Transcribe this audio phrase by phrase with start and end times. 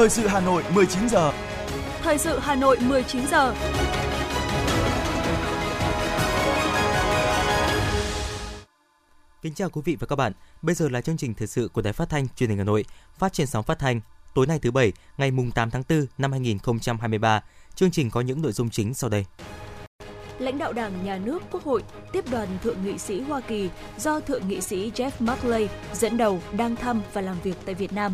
[0.00, 1.32] Thời sự Hà Nội 19 giờ.
[2.02, 3.54] Thời sự Hà Nội 19 giờ.
[9.42, 10.32] Kính chào quý vị và các bạn.
[10.62, 12.84] Bây giờ là chương trình thời sự của Đài Phát thanh Truyền hình Hà Nội,
[13.18, 14.00] phát trên sóng phát thanh
[14.34, 17.42] tối nay thứ bảy, ngày mùng 8 tháng 4 năm 2023.
[17.74, 19.24] Chương trình có những nội dung chính sau đây.
[20.38, 21.82] Lãnh đạo Đảng, Nhà nước, Quốc hội
[22.12, 26.40] tiếp đoàn thượng nghị sĩ Hoa Kỳ do thượng nghị sĩ Jeff Merkley dẫn đầu
[26.56, 28.12] đang thăm và làm việc tại Việt Nam.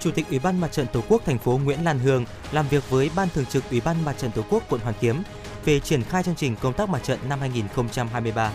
[0.00, 2.90] Chủ tịch Ủy ban Mặt trận Tổ quốc thành phố Nguyễn Lan Hương làm việc
[2.90, 5.22] với Ban Thường trực Ủy ban Mặt trận Tổ quốc quận Hoàn Kiếm
[5.64, 8.52] về triển khai chương trình công tác mặt trận năm 2023.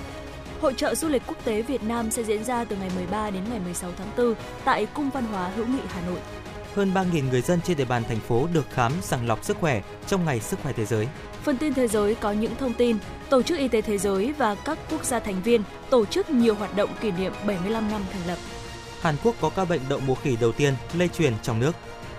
[0.61, 3.43] Hội trợ du lịch quốc tế Việt Nam sẽ diễn ra từ ngày 13 đến
[3.49, 4.33] ngày 16 tháng 4
[4.65, 6.19] tại Cung Văn hóa Hữu nghị Hà Nội.
[6.75, 9.81] Hơn 3.000 người dân trên địa bàn thành phố được khám sàng lọc sức khỏe
[10.07, 11.07] trong ngày sức khỏe thế giới.
[11.43, 12.97] Phần tin thế giới có những thông tin,
[13.29, 16.55] Tổ chức Y tế Thế giới và các quốc gia thành viên tổ chức nhiều
[16.55, 18.37] hoạt động kỷ niệm 75 năm thành lập.
[19.03, 21.75] Hàn Quốc có ca bệnh đậu mùa khỉ đầu tiên lây truyền trong nước.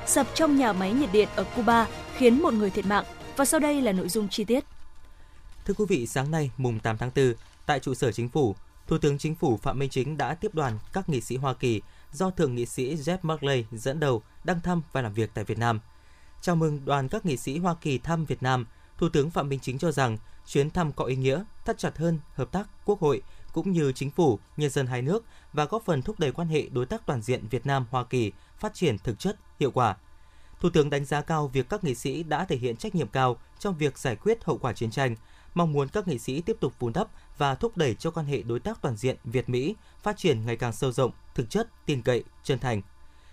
[0.06, 3.04] Sập trong nhà máy nhiệt điện ở Cuba khiến một người thiệt mạng
[3.36, 4.64] và sau đây là nội dung chi tiết.
[5.64, 7.34] Thưa quý vị, sáng nay mùng 8 tháng 4,
[7.66, 10.78] tại trụ sở chính phủ, Thủ tướng Chính phủ Phạm Minh Chính đã tiếp đoàn
[10.92, 11.82] các nghị sĩ Hoa Kỳ
[12.12, 15.58] do Thượng nghị sĩ Jeff Merkley dẫn đầu đăng thăm và làm việc tại Việt
[15.58, 15.80] Nam.
[16.40, 18.66] Chào mừng đoàn các nghị sĩ Hoa Kỳ thăm Việt Nam,
[18.98, 22.18] Thủ tướng Phạm Minh Chính cho rằng chuyến thăm có ý nghĩa thắt chặt hơn
[22.34, 23.22] hợp tác quốc hội
[23.54, 26.68] cũng như chính phủ, nhân dân hai nước và góp phần thúc đẩy quan hệ
[26.68, 29.96] đối tác toàn diện Việt Nam Hoa Kỳ phát triển thực chất, hiệu quả.
[30.60, 33.36] Thủ tướng đánh giá cao việc các nghị sĩ đã thể hiện trách nhiệm cao
[33.58, 35.16] trong việc giải quyết hậu quả chiến tranh,
[35.54, 38.42] mong muốn các nghị sĩ tiếp tục vun đắp và thúc đẩy cho quan hệ
[38.42, 42.02] đối tác toàn diện Việt Mỹ phát triển ngày càng sâu rộng, thực chất, tin
[42.02, 42.82] cậy, chân thành.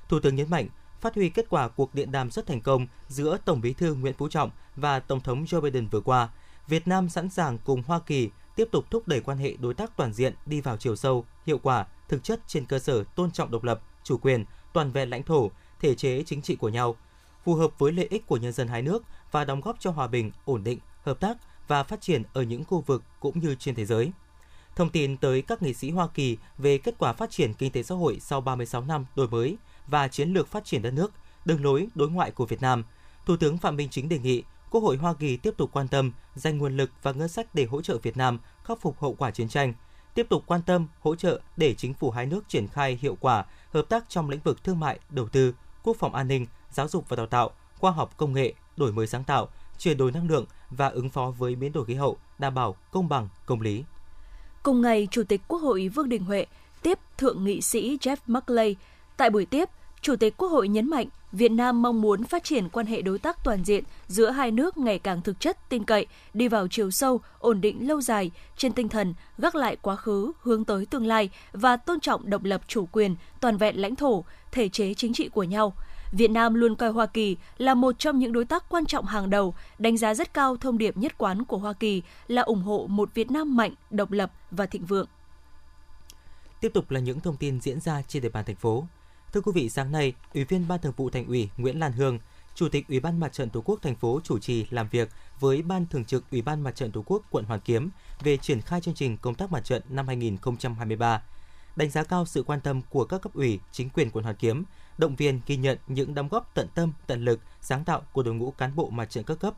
[0.09, 0.67] Thủ tướng nhấn mạnh,
[1.01, 4.13] phát huy kết quả cuộc điện đàm rất thành công giữa Tổng Bí thư Nguyễn
[4.13, 6.29] Phú Trọng và Tổng thống Joe Biden vừa qua,
[6.67, 9.97] Việt Nam sẵn sàng cùng Hoa Kỳ tiếp tục thúc đẩy quan hệ đối tác
[9.97, 13.51] toàn diện đi vào chiều sâu, hiệu quả, thực chất trên cơ sở tôn trọng
[13.51, 16.95] độc lập, chủ quyền, toàn vẹn lãnh thổ, thể chế chính trị của nhau,
[17.43, 20.07] phù hợp với lợi ích của nhân dân hai nước và đóng góp cho hòa
[20.07, 21.37] bình, ổn định, hợp tác
[21.67, 24.11] và phát triển ở những khu vực cũng như trên thế giới.
[24.75, 27.83] Thông tin tới các nghị sĩ Hoa Kỳ về kết quả phát triển kinh tế
[27.83, 31.11] xã hội sau 36 năm đổi mới và chiến lược phát triển đất nước,
[31.45, 32.83] đường lối đối ngoại của Việt Nam,
[33.25, 36.11] Thủ tướng Phạm Minh Chính đề nghị Quốc hội Hoa Kỳ tiếp tục quan tâm,
[36.35, 39.31] dành nguồn lực và ngân sách để hỗ trợ Việt Nam khắc phục hậu quả
[39.31, 39.73] chiến tranh,
[40.13, 43.45] tiếp tục quan tâm, hỗ trợ để chính phủ hai nước triển khai hiệu quả
[43.73, 47.09] hợp tác trong lĩnh vực thương mại, đầu tư, quốc phòng an ninh, giáo dục
[47.09, 50.45] và đào tạo, khoa học công nghệ, đổi mới sáng tạo, chuyển đổi năng lượng
[50.69, 53.83] và ứng phó với biến đổi khí hậu, đảm bảo công bằng, công lý.
[54.63, 56.45] Cùng ngày, Chủ tịch Quốc hội Vương Đình Huệ
[56.81, 58.75] tiếp Thượng nghị sĩ Jeff Merkley.
[59.17, 59.69] Tại buổi tiếp,
[60.01, 63.19] Chủ tịch Quốc hội nhấn mạnh Việt Nam mong muốn phát triển quan hệ đối
[63.19, 66.91] tác toàn diện giữa hai nước ngày càng thực chất, tin cậy, đi vào chiều
[66.91, 71.05] sâu, ổn định lâu dài, trên tinh thần gác lại quá khứ, hướng tới tương
[71.05, 75.13] lai và tôn trọng độc lập chủ quyền, toàn vẹn lãnh thổ, thể chế chính
[75.13, 75.73] trị của nhau.
[76.11, 79.29] Việt Nam luôn coi Hoa Kỳ là một trong những đối tác quan trọng hàng
[79.29, 82.85] đầu, đánh giá rất cao thông điệp nhất quán của Hoa Kỳ là ủng hộ
[82.89, 85.07] một Việt Nam mạnh, độc lập và thịnh vượng.
[86.61, 88.85] Tiếp tục là những thông tin diễn ra trên địa bàn thành phố.
[89.33, 92.19] Thưa quý vị, sáng nay, Ủy viên Ban Thường vụ Thành ủy Nguyễn Lan Hương,
[92.55, 95.09] Chủ tịch Ủy ban Mặt trận Tổ quốc thành phố chủ trì làm việc
[95.39, 97.89] với Ban Thường trực Ủy ban Mặt trận Tổ quốc quận Hoàn Kiếm
[98.23, 101.23] về triển khai chương trình công tác mặt trận năm 2023.
[101.75, 104.63] Đánh giá cao sự quan tâm của các cấp ủy, chính quyền quận Hoàn Kiếm,
[104.97, 108.33] động viên ghi nhận những đóng góp tận tâm, tận lực, sáng tạo của đội
[108.33, 109.53] ngũ cán bộ mặt trận các cấp.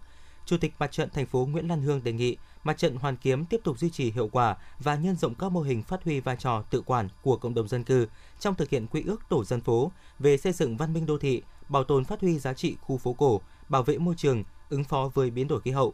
[0.45, 3.45] Chủ tịch Mặt trận thành phố Nguyễn Lan Hương đề nghị Mặt trận Hoàn Kiếm
[3.45, 6.35] tiếp tục duy trì hiệu quả và nhân rộng các mô hình phát huy vai
[6.39, 8.07] trò tự quản của cộng đồng dân cư
[8.39, 11.41] trong thực hiện quy ước tổ dân phố về xây dựng văn minh đô thị,
[11.69, 15.11] bảo tồn phát huy giá trị khu phố cổ, bảo vệ môi trường, ứng phó
[15.13, 15.93] với biến đổi khí hậu.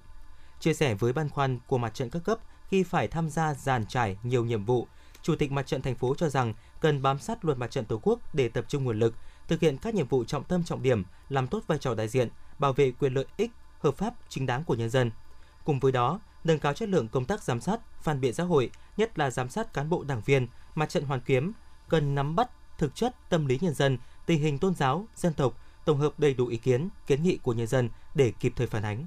[0.59, 2.39] Chia sẻ với băn khoăn của mặt trận các cấp
[2.69, 4.87] khi phải tham gia dàn trải nhiều nhiệm vụ,
[5.21, 7.99] Chủ tịch Mặt trận thành phố cho rằng cần bám sát luật Mặt trận Tổ
[8.03, 9.13] quốc để tập trung nguồn lực,
[9.47, 12.29] thực hiện các nhiệm vụ trọng tâm trọng điểm, làm tốt vai trò đại diện,
[12.59, 15.11] bảo vệ quyền lợi ích hợp pháp chính đáng của nhân dân.
[15.65, 18.71] Cùng với đó, nâng cao chất lượng công tác giám sát, phản biện xã hội,
[18.97, 21.51] nhất là giám sát cán bộ đảng viên, mặt trận hoàn kiếm
[21.89, 25.53] cần nắm bắt thực chất tâm lý nhân dân, tình hình tôn giáo, dân tộc,
[25.85, 28.83] tổng hợp đầy đủ ý kiến, kiến nghị của nhân dân để kịp thời phản
[28.83, 29.05] ánh.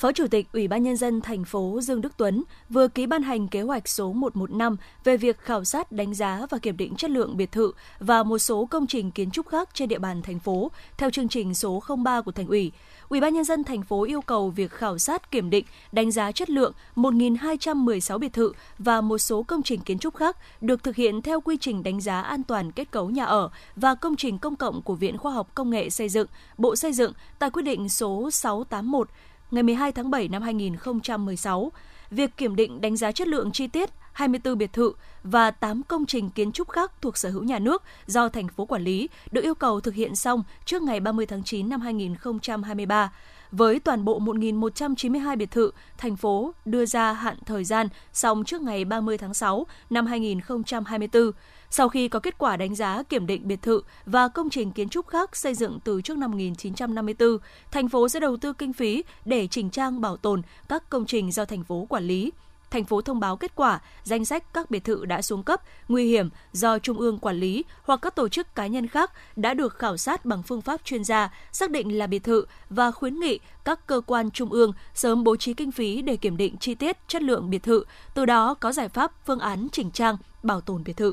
[0.00, 3.22] Phó Chủ tịch Ủy ban Nhân dân thành phố Dương Đức Tuấn vừa ký ban
[3.22, 7.10] hành kế hoạch số 115 về việc khảo sát, đánh giá và kiểm định chất
[7.10, 10.38] lượng biệt thự và một số công trình kiến trúc khác trên địa bàn thành
[10.38, 12.72] phố theo chương trình số 03 của Thành ủy.
[13.08, 16.32] Ủy ban nhân dân thành phố yêu cầu việc khảo sát, kiểm định, đánh giá
[16.32, 20.96] chất lượng 1.216 biệt thự và một số công trình kiến trúc khác được thực
[20.96, 24.38] hiện theo quy trình đánh giá an toàn kết cấu nhà ở và công trình
[24.38, 26.26] công cộng của Viện Khoa học Công nghệ Xây dựng,
[26.58, 29.08] Bộ Xây dựng tại quyết định số 681
[29.50, 31.72] ngày 12 tháng 7 năm 2016.
[32.10, 34.92] Việc kiểm định đánh giá chất lượng chi tiết 24 biệt thự
[35.22, 38.64] và 8 công trình kiến trúc khác thuộc sở hữu nhà nước do thành phố
[38.64, 43.12] quản lý được yêu cầu thực hiện xong trước ngày 30 tháng 9 năm 2023.
[43.52, 48.62] Với toàn bộ 1.192 biệt thự, thành phố đưa ra hạn thời gian xong trước
[48.62, 51.32] ngày 30 tháng 6 năm 2024.
[51.70, 54.88] Sau khi có kết quả đánh giá kiểm định biệt thự và công trình kiến
[54.88, 57.38] trúc khác xây dựng từ trước năm 1954,
[57.70, 61.32] thành phố sẽ đầu tư kinh phí để chỉnh trang bảo tồn các công trình
[61.32, 62.32] do thành phố quản lý
[62.70, 66.08] thành phố thông báo kết quả, danh sách các biệt thự đã xuống cấp, nguy
[66.08, 69.78] hiểm do Trung ương quản lý hoặc các tổ chức cá nhân khác đã được
[69.78, 73.38] khảo sát bằng phương pháp chuyên gia, xác định là biệt thự và khuyến nghị
[73.64, 76.96] các cơ quan trung ương sớm bố trí kinh phí để kiểm định chi tiết
[77.08, 77.84] chất lượng biệt thự,
[78.14, 81.12] từ đó có giải pháp phương án chỉnh trang, bảo tồn biệt thự.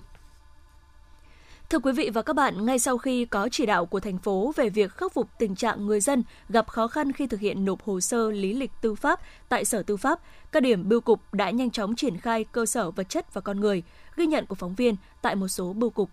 [1.69, 4.54] Thưa quý vị và các bạn, ngay sau khi có chỉ đạo của thành phố
[4.56, 7.84] về việc khắc phục tình trạng người dân gặp khó khăn khi thực hiện nộp
[7.84, 9.19] hồ sơ lý lịch tư pháp
[9.50, 10.19] tại Sở Tư pháp,
[10.52, 13.60] các điểm bưu cục đã nhanh chóng triển khai cơ sở vật chất và con
[13.60, 13.84] người,
[14.16, 16.10] ghi nhận của phóng viên tại một số bưu cục.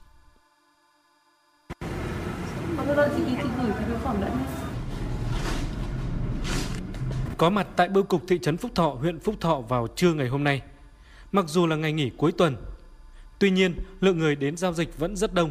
[7.36, 10.28] Có mặt tại bưu cục thị trấn Phúc Thọ, huyện Phúc Thọ vào trưa ngày
[10.28, 10.62] hôm nay.
[11.32, 12.56] Mặc dù là ngày nghỉ cuối tuần,
[13.44, 15.50] Tuy nhiên, lượng người đến giao dịch vẫn rất đông.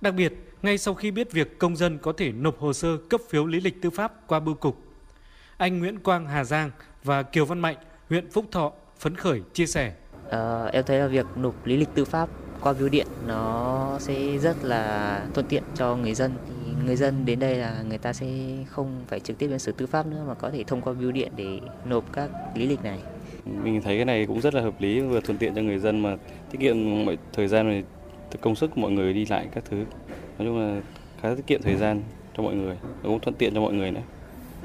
[0.00, 0.32] Đặc biệt,
[0.62, 3.60] ngay sau khi biết việc công dân có thể nộp hồ sơ cấp phiếu lý
[3.60, 4.76] lịch tư pháp qua bưu cục,
[5.56, 6.70] anh Nguyễn Quang Hà Giang
[7.04, 7.76] và Kiều Văn Mạnh,
[8.08, 9.94] huyện Phúc Thọ phấn khởi chia sẻ.
[10.30, 12.28] À, em thấy là việc nộp lý lịch tư pháp
[12.60, 16.32] qua bưu điện nó sẽ rất là thuận tiện cho người dân.
[16.48, 18.26] Thì người dân đến đây là người ta sẽ
[18.70, 21.12] không phải trực tiếp đến sở tư pháp nữa mà có thể thông qua bưu
[21.12, 22.98] điện để nộp các lý lịch này.
[23.44, 26.02] Mình thấy cái này cũng rất là hợp lý vừa thuận tiện cho người dân
[26.02, 26.16] mà
[26.50, 27.82] tiết kiệm mọi thời gian
[28.32, 29.76] và công sức của mọi người đi lại các thứ.
[30.38, 30.80] Nói chung là
[31.20, 32.02] khá tiết kiệm thời gian
[32.36, 34.02] cho mọi người, cũng thuận tiện cho mọi người nữa.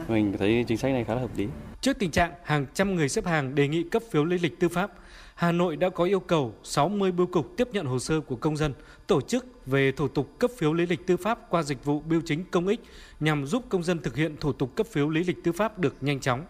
[0.07, 1.47] Mình thấy chính sách này khá là hợp lý.
[1.81, 4.69] Trước tình trạng hàng trăm người xếp hàng đề nghị cấp phiếu lý lịch tư
[4.69, 4.91] pháp,
[5.35, 8.57] Hà Nội đã có yêu cầu 60 bưu cục tiếp nhận hồ sơ của công
[8.57, 8.73] dân
[9.07, 12.21] tổ chức về thủ tục cấp phiếu lý lịch tư pháp qua dịch vụ bưu
[12.25, 12.79] chính công ích
[13.19, 15.95] nhằm giúp công dân thực hiện thủ tục cấp phiếu lý lịch tư pháp được
[16.01, 16.45] nhanh chóng.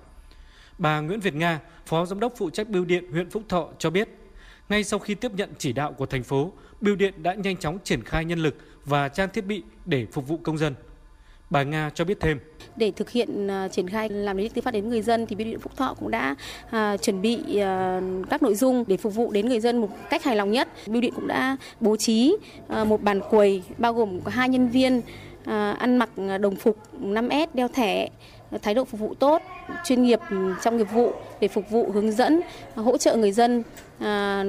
[0.78, 3.90] Bà Nguyễn Việt Nga, Phó Giám đốc phụ trách Bưu điện huyện Phúc Thọ cho
[3.90, 4.10] biết,
[4.70, 6.52] ngay sau khi tiếp nhận chỉ đạo của thành phố,
[6.82, 10.28] Bưu điện đã nhanh chóng triển khai nhân lực và trang thiết bị để phục
[10.28, 10.74] vụ công dân.
[11.50, 12.40] Bà Nga cho biết thêm.
[12.76, 15.46] Để thực hiện uh, triển khai làm lý tư pháp đến người dân thì Bưu
[15.46, 16.36] điện Phúc Thọ cũng đã
[16.66, 20.24] uh, chuẩn bị uh, các nội dung để phục vụ đến người dân một cách
[20.24, 20.68] hài lòng nhất.
[20.88, 22.36] Bưu điện cũng đã bố trí
[22.82, 26.10] uh, một bàn quầy bao gồm có hai nhân viên uh, ăn mặc
[26.42, 28.10] đồng phục 5S đeo thẻ
[28.62, 29.42] thái độ phục vụ tốt,
[29.86, 32.42] chuyên nghiệp ừ, trong nghiệp vụ để phục vụ hướng dẫn
[32.76, 33.64] hỗ trợ người dân.
[34.00, 34.44] À,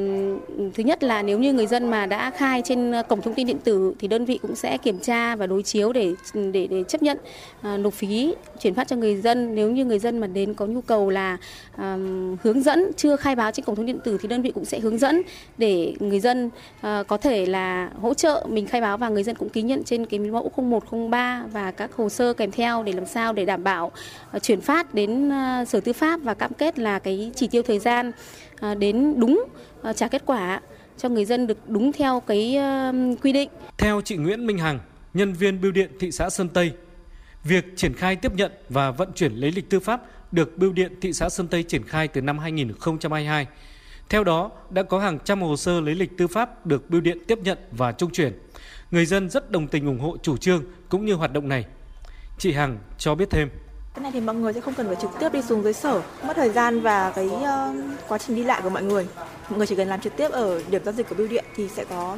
[0.74, 3.46] thứ nhất là nếu như người dân mà đã khai trên ờ, cổng thông tin
[3.46, 6.84] điện tử thì đơn vị cũng sẽ kiểm tra và đối chiếu để để để
[6.88, 7.18] chấp nhận
[7.62, 9.54] à, nộp phí chuyển phát cho người dân.
[9.54, 11.36] Nếu như người dân mà đến có nhu cầu là
[11.76, 11.96] à,
[12.42, 14.64] hướng dẫn chưa khai báo trên cổng thông tin điện tử thì đơn vị cũng
[14.64, 15.22] sẽ hướng dẫn
[15.58, 16.50] để người dân
[16.80, 19.84] à, có thể là hỗ trợ mình khai báo và người dân cũng ký nhận
[19.84, 23.64] trên cái mẫu 0103 và các hồ sơ kèm theo để làm sao để đảm
[23.64, 23.92] bảo
[24.30, 27.62] à, chuyển phát đến à, sở tư pháp và cam kết là cái chỉ tiêu
[27.62, 29.44] thời gian À, À, đến đúng
[29.82, 30.60] à, trả kết quả
[30.98, 32.92] cho người dân được đúng theo cái à,
[33.22, 33.48] quy định.
[33.78, 34.78] Theo chị Nguyễn Minh Hằng,
[35.14, 36.72] nhân viên bưu điện thị xã Sơn Tây,
[37.44, 40.92] việc triển khai tiếp nhận và vận chuyển lấy lịch tư pháp được bưu điện
[41.00, 43.46] thị xã Sơn Tây triển khai từ năm 2022.
[44.08, 47.18] Theo đó, đã có hàng trăm hồ sơ lấy lịch tư pháp được bưu điện
[47.26, 48.32] tiếp nhận và trung chuyển.
[48.90, 51.64] Người dân rất đồng tình ủng hộ chủ trương cũng như hoạt động này.
[52.38, 53.48] Chị Hằng cho biết thêm.
[53.96, 56.02] Cái này thì mọi người sẽ không cần phải trực tiếp đi xuống dưới sở,
[56.26, 57.44] mất thời gian và cái uh,
[58.08, 59.06] quá trình đi lại của mọi người.
[59.50, 61.68] Mọi người chỉ cần làm trực tiếp ở điểm giao dịch của bưu điện thì
[61.68, 62.16] sẽ có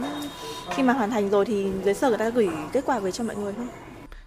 [0.74, 3.24] khi mà hoàn thành rồi thì dưới sở người ta gửi kết quả về cho
[3.24, 3.66] mọi người thôi.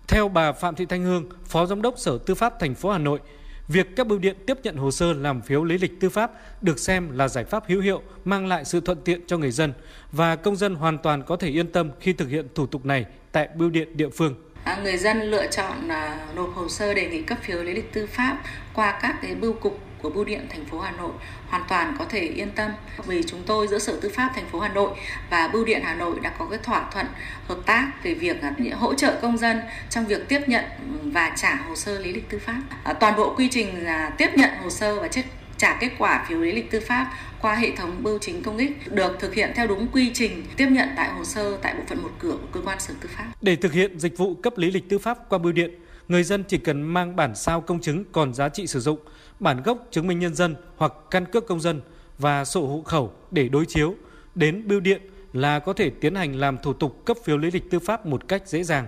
[0.08, 2.98] Theo bà Phạm Thị Thanh Hương, Phó Giám đốc Sở Tư pháp thành phố Hà
[2.98, 3.20] Nội,
[3.67, 6.31] việc các bưu điện tiếp nhận hồ sơ làm phiếu lý lịch tư pháp
[6.62, 9.74] được xem là giải pháp hữu hiệu, mang lại sự thuận tiện cho người dân
[10.12, 13.05] và công dân hoàn toàn có thể yên tâm khi thực hiện thủ tục này
[13.31, 14.36] tại bưu điện địa phương.
[14.63, 17.94] À, người dân lựa chọn à, nộp hồ sơ đề nghị cấp phiếu lý lịch
[17.94, 18.38] tư pháp
[18.74, 21.12] qua các cái bưu cục của bưu điện thành phố Hà Nội
[21.50, 22.72] hoàn toàn có thể yên tâm
[23.06, 24.91] vì chúng tôi giữa Sở Tư pháp thành phố Hà Nội
[25.30, 27.06] và Bưu điện Hà Nội đã có cái thỏa thuận
[27.48, 30.65] hợp tác về việc à, hỗ trợ công dân trong việc tiếp nhận
[31.03, 32.62] và trả hồ sơ lý lịch tư pháp.
[32.84, 35.25] À, toàn bộ quy trình là tiếp nhận hồ sơ và chất
[35.62, 38.72] trả kết quả phiếu lý lịch tư pháp qua hệ thống bưu chính công ích
[38.91, 42.03] được thực hiện theo đúng quy trình tiếp nhận tại hồ sơ tại bộ phận
[42.03, 43.32] một cửa của cơ quan sở tư pháp.
[43.41, 45.72] Để thực hiện dịch vụ cấp lý lịch tư pháp qua bưu điện,
[46.08, 49.00] người dân chỉ cần mang bản sao công chứng còn giá trị sử dụng,
[49.39, 51.82] bản gốc chứng minh nhân dân hoặc căn cước công dân
[52.18, 53.96] và sổ hộ khẩu để đối chiếu
[54.36, 55.01] đến bưu điện
[55.34, 58.27] là có thể tiến hành làm thủ tục cấp phiếu lý lịch tư pháp một
[58.27, 58.88] cách dễ dàng.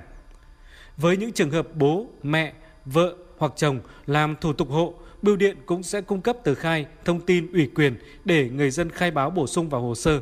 [0.98, 2.53] Với những trường hợp bố, mẹ,
[2.86, 6.85] vợ hoặc chồng làm thủ tục hộ bưu điện cũng sẽ cung cấp tờ khai,
[7.05, 7.95] thông tin ủy quyền
[8.25, 10.19] để người dân khai báo bổ sung vào hồ sơ.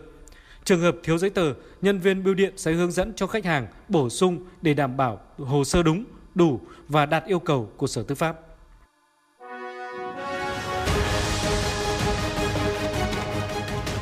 [0.64, 3.68] Trường hợp thiếu giấy tờ, nhân viên bưu điện sẽ hướng dẫn cho khách hàng
[3.88, 6.04] bổ sung để đảm bảo hồ sơ đúng,
[6.36, 8.40] đủ và đạt yêu cầu của Sở Tư pháp.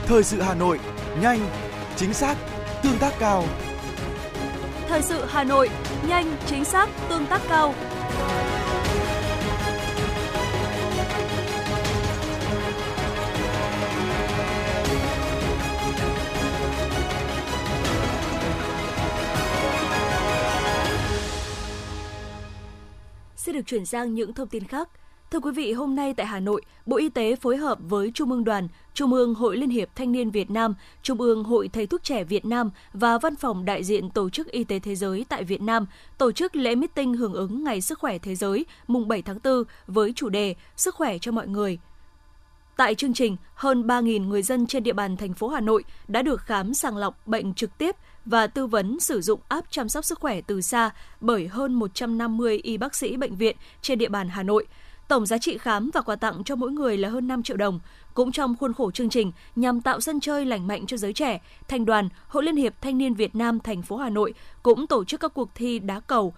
[0.05, 0.79] Thời sự Hà Nội,
[1.21, 1.39] nhanh,
[1.95, 2.37] chính xác,
[2.83, 3.45] tương tác cao.
[4.87, 5.69] Thời sự Hà Nội,
[6.07, 7.73] nhanh, chính xác, tương tác cao.
[23.49, 24.89] Xin được chuyển sang những thông tin khác.
[25.31, 28.31] Thưa quý vị, hôm nay tại Hà Nội, Bộ Y tế phối hợp với Trung
[28.31, 31.87] ương Đoàn, Trung ương Hội Liên hiệp Thanh niên Việt Nam, Trung ương Hội Thầy
[31.87, 35.25] thuốc trẻ Việt Nam và Văn phòng đại diện Tổ chức Y tế Thế giới
[35.29, 35.85] tại Việt Nam
[36.17, 39.63] tổ chức lễ meeting hưởng ứng Ngày Sức khỏe Thế giới mùng 7 tháng 4
[39.87, 41.79] với chủ đề Sức khỏe cho mọi người.
[42.77, 46.21] Tại chương trình, hơn 3.000 người dân trên địa bàn thành phố Hà Nội đã
[46.21, 50.05] được khám sàng lọc bệnh trực tiếp và tư vấn sử dụng app chăm sóc
[50.05, 50.89] sức khỏe từ xa
[51.21, 54.65] bởi hơn 150 y bác sĩ bệnh viện trên địa bàn Hà Nội–
[55.09, 57.79] Tổng giá trị khám và quà tặng cho mỗi người là hơn 5 triệu đồng.
[58.13, 61.41] Cũng trong khuôn khổ chương trình nhằm tạo sân chơi lành mạnh cho giới trẻ,
[61.67, 64.33] Thành đoàn Hội Liên hiệp Thanh niên Việt Nam thành phố Hà Nội
[64.63, 66.33] cũng tổ chức các cuộc thi đá cầu,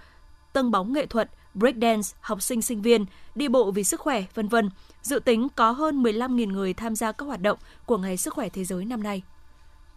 [0.53, 4.47] tân bóng nghệ thuật, breakdance, học sinh sinh viên, đi bộ vì sức khỏe, vân
[4.47, 4.69] vân.
[5.01, 8.49] Dự tính có hơn 15.000 người tham gia các hoạt động của Ngày Sức khỏe
[8.49, 9.23] Thế giới năm nay.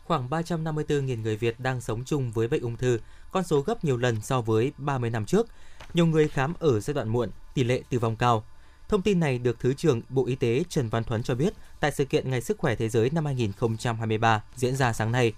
[0.04, 2.98] Khoảng 354.000 người Việt đang sống chung với bệnh ung thư,
[3.30, 5.46] con số gấp nhiều lần so với 30 năm trước.
[5.94, 8.44] Nhiều người khám ở giai đoạn muộn, tỷ lệ tử vong cao.
[8.88, 11.92] Thông tin này được Thứ trưởng Bộ Y tế Trần Văn Thuấn cho biết tại
[11.92, 15.32] sự kiện Ngày Sức khỏe Thế giới năm 2023 diễn ra sáng nay.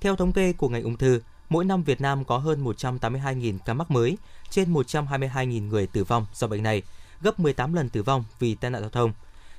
[0.00, 3.74] Theo thống kê của ngành ung thư, mỗi năm Việt Nam có hơn 182.000 ca
[3.74, 4.18] mắc mới,
[4.50, 6.82] trên 122.000 người tử vong do bệnh này,
[7.22, 9.12] gấp 18 lần tử vong vì tai nạn giao thông.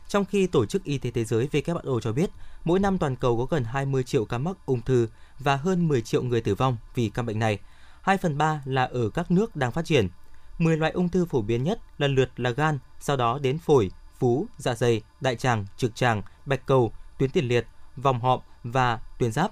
[0.07, 2.29] Trong khi Tổ chức Y tế Thế giới WHO cho biết,
[2.63, 5.07] mỗi năm toàn cầu có gần 20 triệu ca mắc ung thư
[5.39, 7.59] và hơn 10 triệu người tử vong vì căn bệnh này.
[8.01, 10.09] 2 phần 3 là ở các nước đang phát triển.
[10.57, 13.91] 10 loại ung thư phổ biến nhất lần lượt là gan, sau đó đến phổi,
[14.19, 17.65] phú, dạ dày, đại tràng, trực tràng, bạch cầu, tuyến tiền liệt,
[17.97, 19.51] vòng họng và tuyến giáp.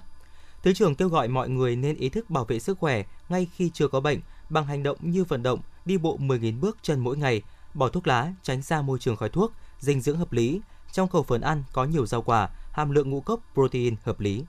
[0.62, 3.70] Thứ trưởng kêu gọi mọi người nên ý thức bảo vệ sức khỏe ngay khi
[3.74, 4.20] chưa có bệnh
[4.50, 7.42] bằng hành động như vận động, đi bộ 10.000 bước chân mỗi ngày,
[7.74, 9.52] bỏ thuốc lá, tránh xa môi trường khói thuốc,
[9.84, 10.60] dinh dưỡng hợp lý.
[10.92, 14.44] Trong khẩu phần ăn có nhiều rau quả, hàm lượng ngũ cốc protein hợp lý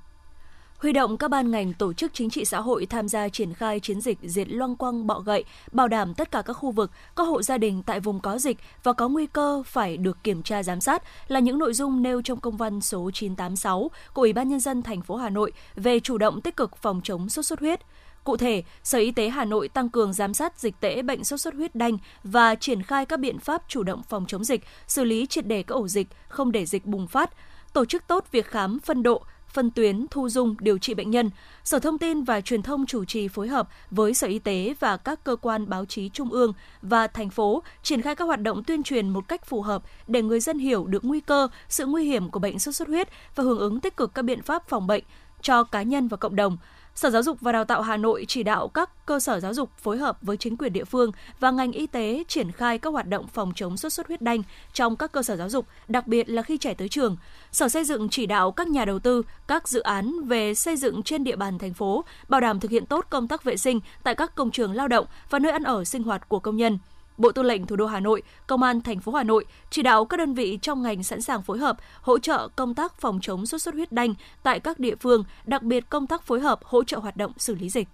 [0.77, 3.79] huy động các ban ngành tổ chức chính trị xã hội tham gia triển khai
[3.79, 7.23] chiến dịch diệt loang quang bọ gậy, bảo đảm tất cả các khu vực, các
[7.23, 10.63] hộ gia đình tại vùng có dịch và có nguy cơ phải được kiểm tra
[10.63, 14.49] giám sát là những nội dung nêu trong công văn số 986 của Ủy ban
[14.49, 17.59] nhân dân thành phố Hà Nội về chủ động tích cực phòng chống sốt xuất
[17.59, 17.79] huyết.
[18.25, 21.39] Cụ thể, Sở Y tế Hà Nội tăng cường giám sát dịch tễ bệnh sốt
[21.39, 25.03] xuất huyết đanh và triển khai các biện pháp chủ động phòng chống dịch, xử
[25.03, 27.29] lý triệt đề các ổ dịch, không để dịch bùng phát,
[27.73, 31.29] tổ chức tốt việc khám phân độ, phân tuyến thu dung điều trị bệnh nhân.
[31.63, 34.97] Sở Thông tin và Truyền thông chủ trì phối hợp với Sở Y tế và
[34.97, 38.63] các cơ quan báo chí trung ương và thành phố triển khai các hoạt động
[38.63, 42.05] tuyên truyền một cách phù hợp để người dân hiểu được nguy cơ, sự nguy
[42.05, 44.87] hiểm của bệnh sốt xuất huyết và hưởng ứng tích cực các biện pháp phòng
[44.87, 45.03] bệnh
[45.41, 46.57] cho cá nhân và cộng đồng.
[46.95, 49.69] Sở Giáo dục và Đào tạo Hà Nội chỉ đạo các cơ sở giáo dục
[49.77, 53.07] phối hợp với chính quyền địa phương và ngành y tế triển khai các hoạt
[53.07, 56.29] động phòng chống sốt xuất huyết đanh trong các cơ sở giáo dục, đặc biệt
[56.29, 57.17] là khi trẻ tới trường.
[57.51, 61.03] Sở Xây dựng chỉ đạo các nhà đầu tư, các dự án về xây dựng
[61.03, 64.15] trên địa bàn thành phố bảo đảm thực hiện tốt công tác vệ sinh tại
[64.15, 66.77] các công trường lao động và nơi ăn ở sinh hoạt của công nhân.
[67.17, 70.05] Bộ Tư lệnh Thủ đô Hà Nội, Công an thành phố Hà Nội chỉ đạo
[70.05, 73.45] các đơn vị trong ngành sẵn sàng phối hợp hỗ trợ công tác phòng chống
[73.45, 76.83] sốt xuất huyết đanh tại các địa phương, đặc biệt công tác phối hợp hỗ
[76.83, 77.87] trợ hoạt động xử lý dịch.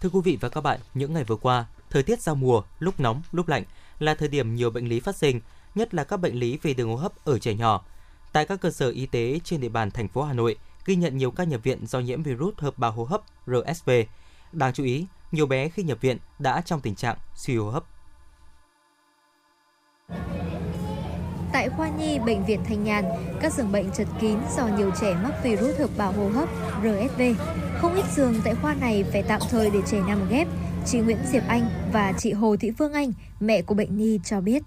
[0.00, 3.00] Thưa quý vị và các bạn, những ngày vừa qua, thời tiết giao mùa, lúc
[3.00, 3.62] nóng, lúc lạnh
[3.98, 5.40] là thời điểm nhiều bệnh lý phát sinh,
[5.74, 7.84] nhất là các bệnh lý về đường hô hấp ở trẻ nhỏ.
[8.32, 11.18] Tại các cơ sở y tế trên địa bàn thành phố Hà Nội, ghi nhận
[11.18, 13.90] nhiều ca nhập viện do nhiễm virus hợp bào hô hấp RSV.
[14.52, 17.84] Đáng chú ý, nhiều bé khi nhập viện đã trong tình trạng suy hô hấp.
[21.52, 23.04] Tại khoa nhi bệnh viện Thanh Nhàn,
[23.40, 26.48] các giường bệnh chật kín do nhiều trẻ mắc virus hợp bào hô hấp
[26.82, 27.22] RSV.
[27.78, 30.48] Không ít giường tại khoa này phải tạm thời để trẻ nằm ghép.
[30.86, 34.40] Chị Nguyễn Diệp Anh và chị Hồ Thị Phương Anh, mẹ của bệnh nhi cho
[34.40, 34.62] biết.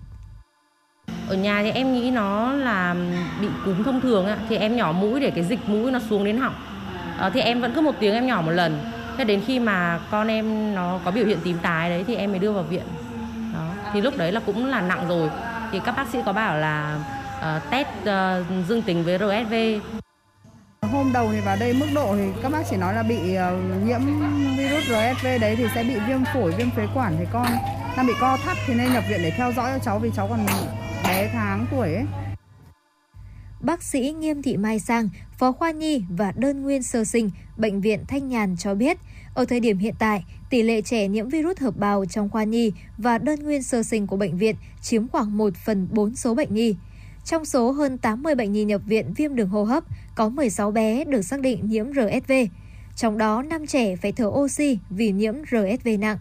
[1.27, 2.95] Ở nhà thì em nghĩ nó là
[3.41, 6.37] bị cúm thông thường thì em nhỏ mũi để cái dịch mũi nó xuống đến
[6.37, 6.55] họng.
[7.17, 8.79] Ờ, thì em vẫn cứ một tiếng em nhỏ một lần.
[9.17, 12.31] Thế đến khi mà con em nó có biểu hiện tím tái đấy thì em
[12.31, 12.83] mới đưa vào viện.
[13.93, 15.29] Thì lúc đấy là cũng là nặng rồi
[15.71, 16.99] thì các bác sĩ có bảo là
[17.37, 19.53] uh, test uh, dương tính với RSV.
[20.81, 23.85] Hôm đầu thì vào đây mức độ thì các bác chỉ nói là bị uh,
[23.85, 24.01] nhiễm
[24.57, 27.47] virus RSV đấy thì sẽ bị viêm phổi, viêm phế quản thì con
[27.97, 30.27] đang bị co thắt thì nên nhập viện để theo dõi cho cháu vì cháu
[30.27, 30.45] còn
[31.03, 32.05] bé tháng tuổi ấy.
[33.61, 37.81] Bác sĩ Nghiêm Thị Mai Sang, Phó khoa nhi và đơn nguyên sơ sinh, Bệnh
[37.81, 38.97] viện Thanh Nhàn cho biết,
[39.33, 42.71] ở thời điểm hiện tại, tỷ lệ trẻ nhiễm virus hợp bào trong khoa nhi
[42.97, 46.53] và đơn nguyên sơ sinh của bệnh viện chiếm khoảng 1 phần 4 số bệnh
[46.53, 46.75] nhi.
[47.25, 49.83] Trong số hơn 80 bệnh nhi nhập viện viêm đường hô hấp,
[50.15, 52.31] có 16 bé được xác định nhiễm RSV.
[52.95, 56.17] Trong đó, 5 trẻ phải thở oxy vì nhiễm RSV nặng.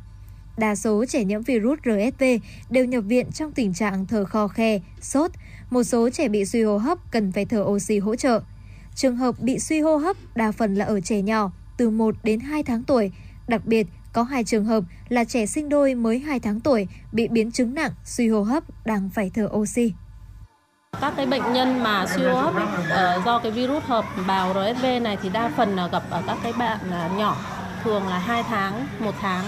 [0.59, 2.25] Đa số trẻ nhiễm virus RSV
[2.71, 5.31] đều nhập viện trong tình trạng thở khò khe, sốt.
[5.71, 8.41] Một số trẻ bị suy hô hấp cần phải thở oxy hỗ trợ.
[8.95, 12.41] Trường hợp bị suy hô hấp đa phần là ở trẻ nhỏ, từ 1 đến
[12.41, 13.11] 2 tháng tuổi.
[13.49, 17.29] Đặc biệt, có hai trường hợp là trẻ sinh đôi mới 2 tháng tuổi bị
[17.29, 19.93] biến chứng nặng, suy hô hấp đang phải thở oxy.
[21.01, 24.87] Các cái bệnh nhân mà suy hô hấp uh, do cái virus hợp bào RSV
[25.03, 27.37] này thì đa phần là gặp ở các cái bạn uh, nhỏ,
[27.85, 29.45] thường là 2 tháng, 1 tháng.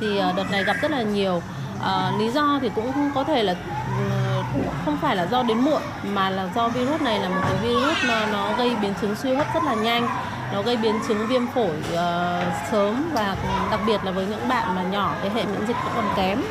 [0.00, 1.42] Thì uh, đợt này gặp rất là nhiều.
[1.78, 3.56] Uh, lý do thì cũng có thể là
[3.98, 4.52] ừ,
[4.84, 7.96] không phải là do đến muộn mà là do virus này là một cái virus
[8.08, 10.08] mà nó gây biến chứng suy hấp rất là nhanh
[10.52, 13.36] nó gây biến chứng viêm phổi uh, sớm và
[13.70, 16.42] đặc biệt là với những bạn mà nhỏ cái hệ miễn dịch cũng còn kém.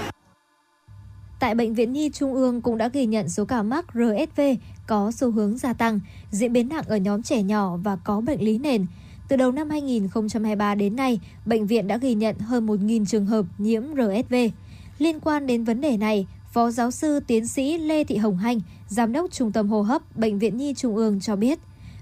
[1.39, 4.42] Tại Bệnh viện Nhi Trung ương cũng đã ghi nhận số ca mắc RSV
[4.88, 6.00] có xu hướng gia tăng,
[6.32, 8.86] diễn biến nặng ở nhóm trẻ nhỏ và có bệnh lý nền.
[9.30, 13.46] Từ đầu năm 2023 đến nay, bệnh viện đã ghi nhận hơn 1.000 trường hợp
[13.58, 14.36] nhiễm RSV.
[14.98, 18.60] Liên quan đến vấn đề này, Phó giáo sư tiến sĩ Lê Thị Hồng Hanh,
[18.88, 21.60] Giám đốc Trung tâm Hô hấp Bệnh viện Nhi Trung ương cho biết,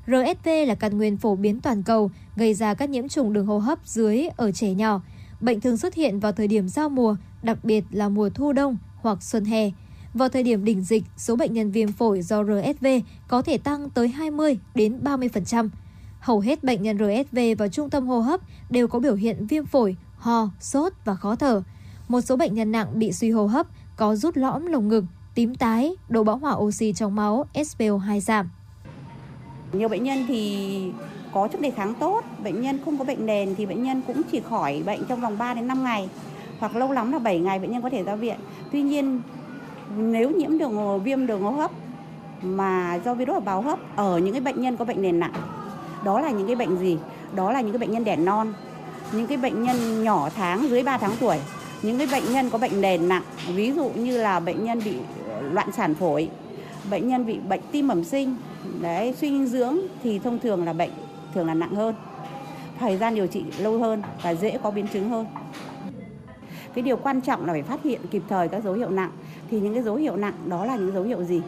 [0.08, 3.58] RSV là căn nguyên phổ biến toàn cầu, gây ra các nhiễm trùng đường hô
[3.60, 5.02] hấp dưới ở trẻ nhỏ.
[5.42, 8.78] Bệnh thường xuất hiện vào thời điểm giao mùa, đặc biệt là mùa thu đông
[9.02, 9.72] hoặc xuân hè.
[10.14, 12.88] Vào thời điểm đỉnh dịch, số bệnh nhân viêm phổi do RSV
[13.28, 15.70] có thể tăng tới 20 đến 30%.
[16.20, 19.66] Hầu hết bệnh nhân RSV vào trung tâm hô hấp đều có biểu hiện viêm
[19.66, 21.64] phổi, ho, sốt và khó thở.
[22.08, 25.04] Một số bệnh nhân nặng bị suy hô hấp có rút lõm lồng ngực,
[25.36, 28.50] tím tái, độ bão hỏa oxy trong máu SpO2 giảm.
[29.78, 30.92] Nhiều bệnh nhân thì
[31.34, 34.22] có sức đề kháng tốt, bệnh nhân không có bệnh nền thì bệnh nhân cũng
[34.32, 36.10] chỉ khỏi bệnh trong vòng 3 đến 5 ngày
[36.60, 38.36] hoặc lâu lắm là 7 ngày bệnh nhân có thể ra viện.
[38.72, 39.22] Tuy nhiên
[39.98, 41.72] nếu nhiễm đường viêm đường hô hấp
[42.42, 45.34] mà do virus bào hấp ở những cái bệnh nhân có bệnh nền nặng
[46.04, 46.98] đó là những cái bệnh gì?
[47.36, 48.54] Đó là những cái bệnh nhân đẻ non,
[49.12, 51.38] những cái bệnh nhân nhỏ tháng dưới 3 tháng tuổi,
[51.82, 53.24] những cái bệnh nhân có bệnh nền nặng,
[53.56, 54.96] ví dụ như là bệnh nhân bị
[55.52, 56.30] loạn sản phổi,
[56.90, 58.36] bệnh nhân bị bệnh tim bẩm sinh,
[58.82, 60.92] đấy, suy dinh dưỡng thì thông thường là bệnh
[61.34, 61.96] thường là nặng hơn.
[62.80, 65.26] Thời gian điều trị lâu hơn và dễ có biến chứng hơn.
[66.74, 69.12] Cái điều quan trọng là phải phát hiện kịp thời các dấu hiệu nặng.
[69.52, 71.42] Thì những cái dấu hiệu nặng đó là những dấu hiệu gì?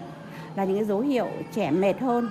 [0.56, 2.30] Là những cái dấu hiệu trẻ mệt hơn,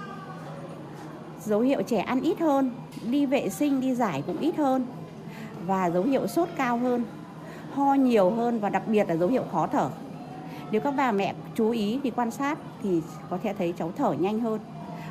[1.44, 2.70] dấu hiệu trẻ ăn ít hơn,
[3.10, 4.86] đi vệ sinh, đi giải cũng ít hơn
[5.66, 7.04] và dấu hiệu sốt cao hơn,
[7.72, 9.88] ho nhiều hơn và đặc biệt là dấu hiệu khó thở.
[10.70, 14.12] Nếu các bà mẹ chú ý thì quan sát thì có thể thấy cháu thở
[14.12, 14.60] nhanh hơn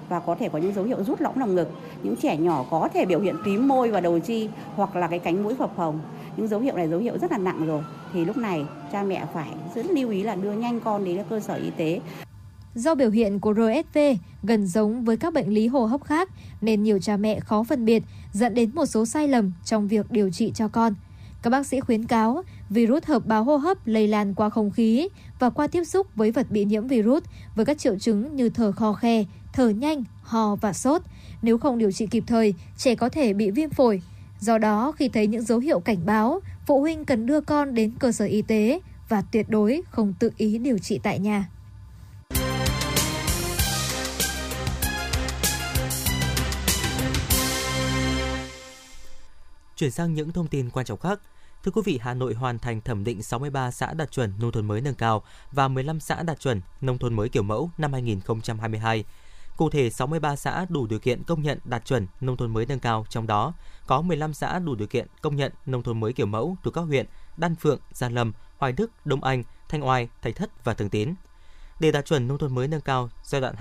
[0.09, 1.69] và có thể có những dấu hiệu rút lõm lồng ngực.
[2.03, 5.19] Những trẻ nhỏ có thể biểu hiện tím môi và đầu chi hoặc là cái
[5.19, 5.99] cánh mũi phập phồng.
[6.37, 7.83] Những dấu hiệu này dấu hiệu rất là nặng rồi.
[8.13, 11.39] Thì lúc này cha mẹ phải rất lưu ý là đưa nhanh con đến cơ
[11.39, 11.99] sở y tế.
[12.75, 13.99] Do biểu hiện của RSV
[14.43, 16.29] gần giống với các bệnh lý hô hấp khác
[16.61, 20.11] nên nhiều cha mẹ khó phân biệt dẫn đến một số sai lầm trong việc
[20.11, 20.93] điều trị cho con.
[21.41, 25.07] Các bác sĩ khuyến cáo virus hợp bào hô hấp lây lan qua không khí
[25.39, 27.23] và qua tiếp xúc với vật bị nhiễm virus
[27.55, 29.23] với các triệu chứng như thở khò khe,
[29.55, 31.01] thở nhanh, ho và sốt.
[31.41, 34.01] Nếu không điều trị kịp thời, trẻ có thể bị viêm phổi.
[34.39, 37.91] Do đó, khi thấy những dấu hiệu cảnh báo, phụ huynh cần đưa con đến
[37.99, 41.49] cơ sở y tế và tuyệt đối không tự ý điều trị tại nhà.
[49.75, 51.19] Chuyển sang những thông tin quan trọng khác.
[51.63, 54.67] Thưa quý vị, Hà Nội hoàn thành thẩm định 63 xã đạt chuẩn nông thôn
[54.67, 59.03] mới nâng cao và 15 xã đạt chuẩn nông thôn mới kiểu mẫu năm 2022.
[59.57, 62.79] Cụ thể, 63 xã đủ điều kiện công nhận đạt chuẩn nông thôn mới nâng
[62.79, 63.53] cao, trong đó
[63.87, 66.81] có 15 xã đủ điều kiện công nhận nông thôn mới kiểu mẫu thuộc các
[66.81, 67.05] huyện
[67.37, 71.13] Đan Phượng, Gia Lâm, Hoài Đức, Đông Anh, Thanh Oai, Thạch Thất và Thường Tín.
[71.79, 73.55] Để đạt chuẩn nông thôn mới nâng cao giai đoạn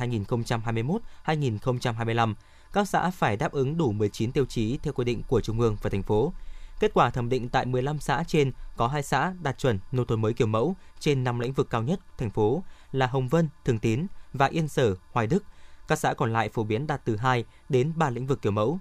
[1.24, 2.35] 2021-2025,
[2.72, 5.76] các xã phải đáp ứng đủ 19 tiêu chí theo quy định của Trung ương
[5.83, 6.33] và thành phố.
[6.80, 10.20] Kết quả thẩm định tại 15 xã trên có 2 xã đạt chuẩn nông thôn
[10.20, 13.78] mới kiểu mẫu trên 5 lĩnh vực cao nhất thành phố là Hồng Vân, Thường
[13.78, 15.44] Tín và Yên Sở, Hoài Đức.
[15.88, 18.79] Các xã còn lại phổ biến đạt từ 2 đến 3 lĩnh vực kiểu mẫu.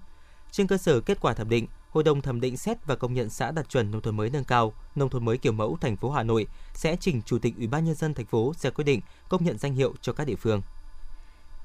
[0.50, 3.30] Trên cơ sở kết quả thẩm định, Hội đồng thẩm định xét và công nhận
[3.30, 6.10] xã đạt chuẩn nông thôn mới nâng cao, nông thôn mới kiểu mẫu thành phố
[6.10, 9.00] Hà Nội sẽ trình Chủ tịch Ủy ban nhân dân thành phố ra quyết định
[9.28, 10.62] công nhận danh hiệu cho các địa phương.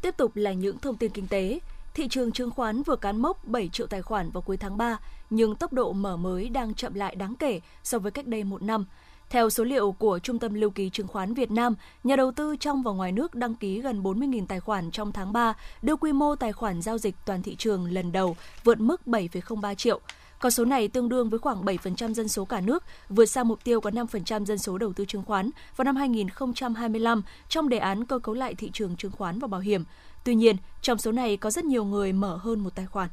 [0.02, 1.60] Tiếp tục là những thông tin kinh tế.
[1.94, 4.98] Thị trường chứng khoán vừa cán mốc 7 triệu tài khoản vào cuối tháng 3,
[5.30, 8.62] nhưng tốc độ mở mới đang chậm lại đáng kể so với cách đây một
[8.62, 8.86] năm.
[9.30, 12.56] Theo số liệu của Trung tâm Lưu ký Chứng khoán Việt Nam, nhà đầu tư
[12.60, 16.14] trong và ngoài nước đăng ký gần 40.000 tài khoản trong tháng 3, đưa quy
[16.14, 20.00] mô tài khoản giao dịch toàn thị trường lần đầu vượt mức 7,03 triệu.
[20.40, 23.64] Con số này tương đương với khoảng 7% dân số cả nước, vượt xa mục
[23.64, 28.06] tiêu có 5% dân số đầu tư chứng khoán vào năm 2025 trong đề án
[28.06, 29.84] cơ cấu lại thị trường chứng khoán và bảo hiểm.
[30.24, 33.10] Tuy nhiên, trong số này có rất nhiều người mở hơn một tài khoản.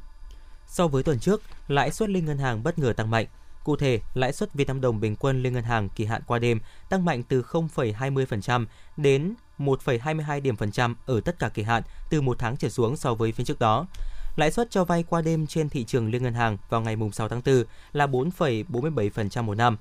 [0.67, 3.25] So với tuần trước, lãi suất liên ngân hàng bất ngờ tăng mạnh.
[3.67, 6.39] Cụ thể, lãi suất Việt Nam đồng bình quân liên ngân hàng kỳ hạn qua
[6.39, 8.65] đêm tăng mạnh từ 0,20%
[8.97, 12.97] đến 1,22 điểm phần trăm ở tất cả kỳ hạn từ một tháng trở xuống
[12.97, 13.85] so với phiên trước đó.
[14.35, 17.29] Lãi suất cho vay qua đêm trên thị trường liên ngân hàng vào ngày 6
[17.29, 19.77] tháng 4 là 4,47% một năm.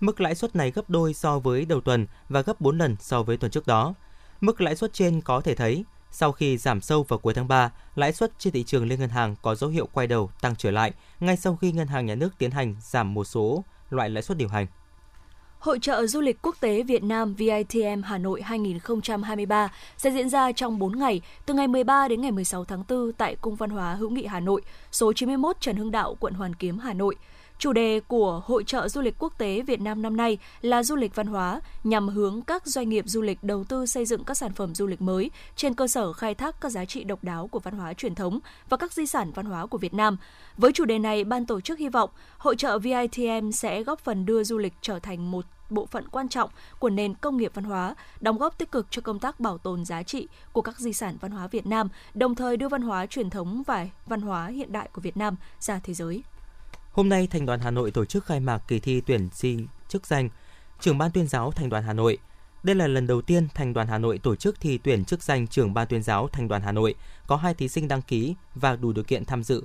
[0.00, 3.22] Mức lãi suất này gấp đôi so với đầu tuần và gấp 4 lần so
[3.22, 3.94] với tuần trước đó.
[4.40, 7.70] Mức lãi suất trên có thể thấy sau khi giảm sâu vào cuối tháng 3,
[7.94, 10.70] lãi suất trên thị trường liên ngân hàng có dấu hiệu quay đầu tăng trở
[10.70, 14.22] lại ngay sau khi ngân hàng nhà nước tiến hành giảm một số loại lãi
[14.22, 14.66] suất điều hành.
[15.58, 20.52] Hội trợ du lịch quốc tế Việt Nam VITM Hà Nội 2023 sẽ diễn ra
[20.52, 23.94] trong 4 ngày, từ ngày 13 đến ngày 16 tháng 4 tại Cung văn hóa
[23.94, 27.16] hữu nghị Hà Nội, số 91 Trần Hưng Đạo, quận Hoàn Kiếm, Hà Nội.
[27.60, 30.96] Chủ đề của Hội trợ Du lịch Quốc tế Việt Nam năm nay là du
[30.96, 34.36] lịch văn hóa, nhằm hướng các doanh nghiệp du lịch đầu tư xây dựng các
[34.36, 37.48] sản phẩm du lịch mới trên cơ sở khai thác các giá trị độc đáo
[37.48, 40.16] của văn hóa truyền thống và các di sản văn hóa của Việt Nam.
[40.56, 44.26] Với chủ đề này, ban tổ chức hy vọng hội trợ VITM sẽ góp phần
[44.26, 47.64] đưa du lịch trở thành một bộ phận quan trọng của nền công nghiệp văn
[47.64, 50.92] hóa, đóng góp tích cực cho công tác bảo tồn giá trị của các di
[50.92, 54.46] sản văn hóa Việt Nam, đồng thời đưa văn hóa truyền thống và văn hóa
[54.46, 56.22] hiện đại của Việt Nam ra thế giới.
[56.92, 60.06] Hôm nay, Thành đoàn Hà Nội tổ chức khai mạc kỳ thi tuyển sinh chức
[60.06, 60.28] danh
[60.80, 62.18] trưởng ban tuyên giáo Thành đoàn Hà Nội.
[62.62, 65.46] Đây là lần đầu tiên Thành đoàn Hà Nội tổ chức thi tuyển chức danh
[65.46, 66.94] trưởng ban tuyên giáo Thành đoàn Hà Nội,
[67.26, 69.64] có hai thí sinh đăng ký và đủ điều kiện tham dự.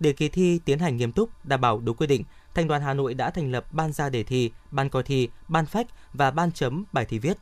[0.00, 2.94] Để kỳ thi tiến hành nghiêm túc, đảm bảo đúng quy định, Thành đoàn Hà
[2.94, 6.52] Nội đã thành lập ban ra đề thi, ban coi thi, ban phách và ban
[6.52, 7.38] chấm bài thi viết.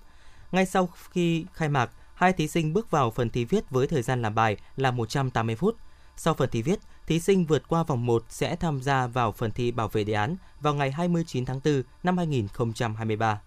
[0.53, 4.03] Ngay sau khi khai mạc, hai thí sinh bước vào phần thi viết với thời
[4.03, 5.77] gian làm bài là 180 phút.
[6.17, 9.51] Sau phần thi viết, thí sinh vượt qua vòng 1 sẽ tham gia vào phần
[9.51, 13.41] thi bảo vệ đề án vào ngày 29 tháng 4 năm 2023.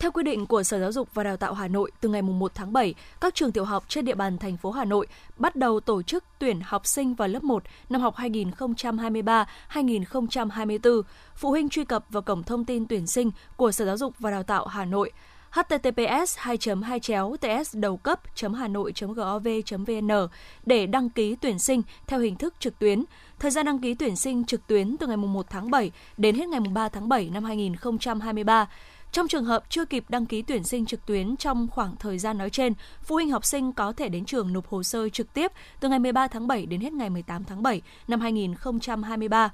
[0.00, 2.52] Theo quy định của Sở Giáo dục và Đào tạo Hà Nội, từ ngày 1
[2.54, 5.80] tháng 7, các trường tiểu học trên địa bàn thành phố Hà Nội bắt đầu
[5.80, 11.02] tổ chức tuyển học sinh vào lớp 1 năm học 2023-2024.
[11.36, 14.30] Phụ huynh truy cập vào cổng thông tin tuyển sinh của Sở Giáo dục và
[14.30, 15.12] Đào tạo Hà Nội
[15.52, 18.20] https 2 2 chéo ts đầu cấp
[18.56, 19.48] hà nội gov
[19.86, 20.10] vn
[20.66, 23.04] để đăng ký tuyển sinh theo hình thức trực tuyến.
[23.38, 26.48] Thời gian đăng ký tuyển sinh trực tuyến từ ngày 1 tháng 7 đến hết
[26.48, 28.68] ngày 3 tháng 7 năm 2023.
[29.12, 32.38] Trong trường hợp chưa kịp đăng ký tuyển sinh trực tuyến trong khoảng thời gian
[32.38, 35.52] nói trên, phụ huynh học sinh có thể đến trường nộp hồ sơ trực tiếp
[35.80, 39.50] từ ngày 13 tháng 7 đến hết ngày 18 tháng 7 năm 2023.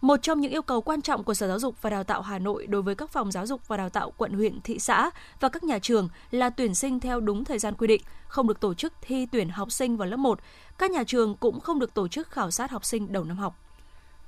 [0.00, 2.38] Một trong những yêu cầu quan trọng của Sở Giáo dục và Đào tạo Hà
[2.38, 5.48] Nội đối với các phòng giáo dục và đào tạo quận huyện, thị xã và
[5.48, 8.74] các nhà trường là tuyển sinh theo đúng thời gian quy định, không được tổ
[8.74, 10.40] chức thi tuyển học sinh vào lớp 1.
[10.78, 13.58] Các nhà trường cũng không được tổ chức khảo sát học sinh đầu năm học.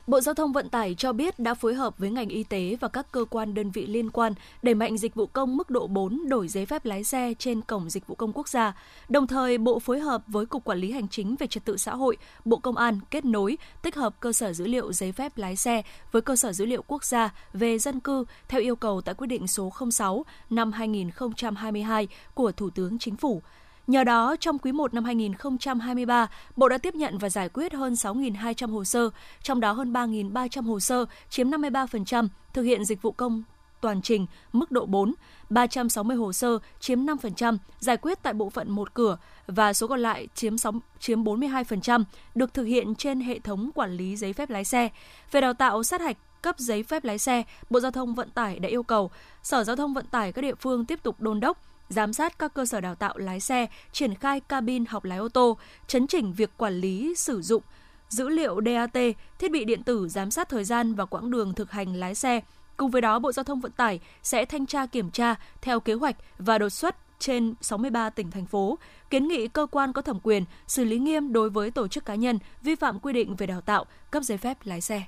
[0.08, 2.88] Bộ Giao thông Vận tải cho biết đã phối hợp với ngành y tế và
[2.88, 6.28] các cơ quan đơn vị liên quan đẩy mạnh dịch vụ công mức độ 4
[6.28, 8.72] đổi giấy phép lái xe trên cổng dịch vụ công quốc gia.
[9.08, 11.94] Đồng thời, Bộ phối hợp với Cục Quản lý Hành chính về Trật tự xã
[11.94, 15.56] hội, Bộ Công an kết nối, tích hợp cơ sở dữ liệu giấy phép lái
[15.56, 19.14] xe với cơ sở dữ liệu quốc gia về dân cư theo yêu cầu tại
[19.14, 23.42] quyết định số 06 năm 2022 của Thủ tướng Chính phủ.
[23.88, 27.92] Nhờ đó, trong quý 1 năm 2023, Bộ đã tiếp nhận và giải quyết hơn
[27.92, 29.10] 6.200 hồ sơ,
[29.42, 33.42] trong đó hơn 3.300 hồ sơ, chiếm 53%, thực hiện dịch vụ công
[33.80, 35.14] toàn trình mức độ 4,
[35.50, 40.00] 360 hồ sơ chiếm 5%, giải quyết tại bộ phận một cửa và số còn
[40.00, 44.50] lại chiếm 6, chiếm 42% được thực hiện trên hệ thống quản lý giấy phép
[44.50, 44.88] lái xe.
[45.32, 48.58] Về đào tạo sát hạch cấp giấy phép lái xe, Bộ Giao thông Vận tải
[48.58, 49.10] đã yêu cầu
[49.42, 52.54] Sở Giao thông Vận tải các địa phương tiếp tục đôn đốc giám sát các
[52.54, 56.32] cơ sở đào tạo lái xe, triển khai cabin học lái ô tô, chấn chỉnh
[56.32, 57.62] việc quản lý sử dụng
[58.08, 58.98] dữ liệu DAT,
[59.38, 62.40] thiết bị điện tử giám sát thời gian và quãng đường thực hành lái xe.
[62.76, 65.94] Cùng với đó, Bộ Giao thông Vận tải sẽ thanh tra kiểm tra theo kế
[65.94, 68.78] hoạch và đột xuất trên 63 tỉnh thành phố,
[69.10, 72.14] kiến nghị cơ quan có thẩm quyền xử lý nghiêm đối với tổ chức cá
[72.14, 75.02] nhân vi phạm quy định về đào tạo, cấp giấy phép lái xe.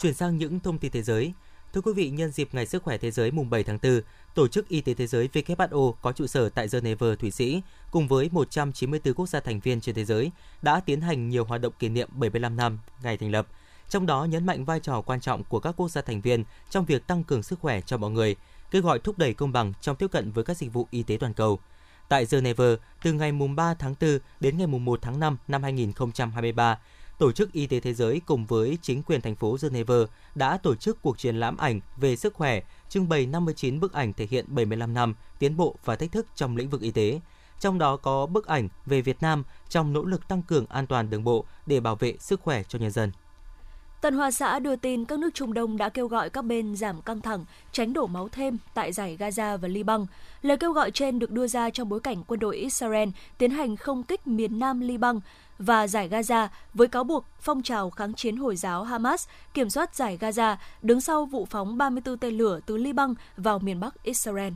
[0.00, 1.32] Chuyển sang những thông tin thế giới.
[1.72, 4.00] Thưa quý vị, nhân dịp Ngày Sức khỏe Thế giới mùng 7 tháng 4,
[4.34, 8.08] Tổ chức Y tế Thế giới WHO có trụ sở tại Geneva, Thụy Sĩ, cùng
[8.08, 10.30] với 194 quốc gia thành viên trên thế giới,
[10.62, 13.46] đã tiến hành nhiều hoạt động kỷ niệm 75 năm ngày thành lập.
[13.88, 16.84] Trong đó nhấn mạnh vai trò quan trọng của các quốc gia thành viên trong
[16.84, 18.36] việc tăng cường sức khỏe cho mọi người,
[18.70, 21.16] kêu gọi thúc đẩy công bằng trong tiếp cận với các dịch vụ y tế
[21.20, 21.58] toàn cầu.
[22.08, 22.64] Tại Geneva,
[23.02, 26.78] từ ngày mùng 3 tháng 4 đến ngày mùng 1 tháng 5 năm 2023,
[27.18, 29.94] Tổ chức Y tế Thế giới cùng với chính quyền thành phố Geneva
[30.34, 34.12] đã tổ chức cuộc triển lãm ảnh về sức khỏe, trưng bày 59 bức ảnh
[34.12, 37.20] thể hiện 75 năm tiến bộ và thách thức trong lĩnh vực y tế.
[37.60, 41.10] Trong đó có bức ảnh về Việt Nam trong nỗ lực tăng cường an toàn
[41.10, 43.12] đường bộ để bảo vệ sức khỏe cho nhân dân.
[44.00, 47.02] Tân Hoa Xã đưa tin các nước Trung Đông đã kêu gọi các bên giảm
[47.02, 50.06] căng thẳng, tránh đổ máu thêm tại giải Gaza và Liban.
[50.42, 53.76] Lời kêu gọi trên được đưa ra trong bối cảnh quân đội Israel tiến hành
[53.76, 55.20] không kích miền nam Liban
[55.58, 59.94] và giải Gaza với cáo buộc phong trào kháng chiến Hồi giáo Hamas kiểm soát
[59.94, 64.52] giải Gaza đứng sau vụ phóng 34 tên lửa từ Liban vào miền Bắc Israel.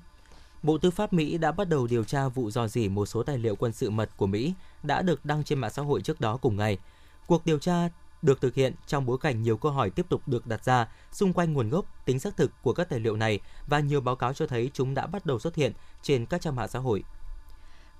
[0.62, 3.38] Bộ Tư pháp Mỹ đã bắt đầu điều tra vụ dò dỉ một số tài
[3.38, 6.36] liệu quân sự mật của Mỹ đã được đăng trên mạng xã hội trước đó
[6.36, 6.78] cùng ngày.
[7.26, 7.88] Cuộc điều tra
[8.22, 11.32] được thực hiện trong bối cảnh nhiều câu hỏi tiếp tục được đặt ra xung
[11.32, 14.32] quanh nguồn gốc, tính xác thực của các tài liệu này và nhiều báo cáo
[14.32, 17.04] cho thấy chúng đã bắt đầu xuất hiện trên các trang mạng xã hội.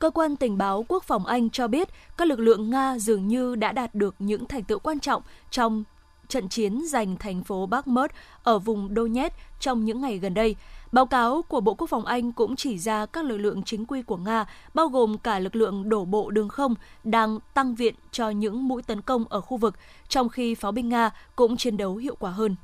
[0.00, 3.54] Cơ quan tình báo quốc phòng Anh cho biết các lực lượng Nga dường như
[3.54, 5.84] đã đạt được những thành tựu quan trọng trong
[6.28, 8.10] trận chiến giành thành phố Bakhmut
[8.42, 10.56] ở vùng Donetsk trong những ngày gần đây.
[10.92, 14.02] Báo cáo của Bộ Quốc phòng Anh cũng chỉ ra các lực lượng chính quy
[14.02, 18.30] của Nga, bao gồm cả lực lượng đổ bộ đường không, đang tăng viện cho
[18.30, 19.74] những mũi tấn công ở khu vực,
[20.08, 22.56] trong khi pháo binh Nga cũng chiến đấu hiệu quả hơn.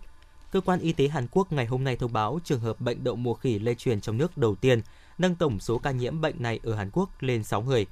[0.51, 3.17] Cơ quan y tế Hàn Quốc ngày hôm nay thông báo trường hợp bệnh đậu
[3.17, 4.81] mùa khỉ lây truyền trong nước đầu tiên,
[5.19, 7.87] nâng tổng số ca nhiễm bệnh này ở Hàn Quốc lên 6 người.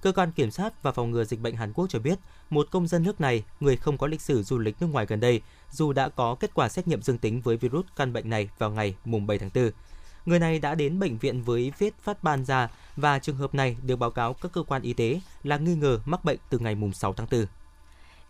[0.00, 2.18] Cơ quan kiểm soát và phòng ngừa dịch bệnh Hàn Quốc cho biết,
[2.50, 5.20] một công dân nước này, người không có lịch sử du lịch nước ngoài gần
[5.20, 5.40] đây,
[5.70, 8.70] dù đã có kết quả xét nghiệm dương tính với virus căn bệnh này vào
[8.70, 9.70] ngày mùng 7 tháng 4.
[10.26, 13.76] Người này đã đến bệnh viện với vết phát ban da và trường hợp này
[13.82, 16.74] được báo cáo các cơ quan y tế là nghi ngờ mắc bệnh từ ngày
[16.74, 17.46] mùng 6 tháng 4.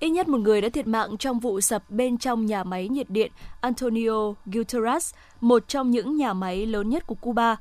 [0.01, 3.11] Ít nhất một người đã thiệt mạng trong vụ sập bên trong nhà máy nhiệt
[3.11, 7.57] điện Antonio Guterres, một trong những nhà máy lớn nhất của Cuba.